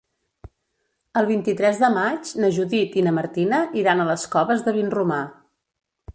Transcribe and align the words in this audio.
El 1.21 1.27
vint-i-tres 1.31 1.81
de 1.83 1.91
maig 1.97 2.31
na 2.45 2.49
Judit 2.57 2.99
i 3.03 3.07
na 3.09 3.15
Martina 3.19 3.61
iran 3.83 4.03
a 4.03 4.09
les 4.13 4.27
Coves 4.37 4.67
de 4.69 4.77
Vinromà. 4.81 5.23